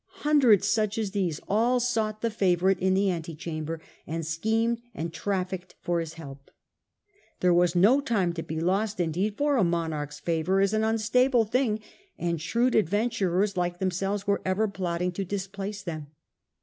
[0.25, 5.75] Hundreds such as these all sought the favourite in the antechamber, and schemed and trafficked
[5.79, 6.49] for his help.
[7.39, 11.45] There was no time to be lost, indeed, for a monarches favour is an unstable
[11.45, 11.81] thing,
[12.17, 16.07] and shrewd adventurers like themselves were ever plotting to displace them.